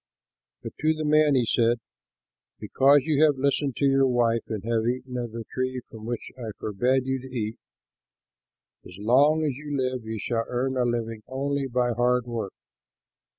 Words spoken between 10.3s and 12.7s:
earn a living only by hard work.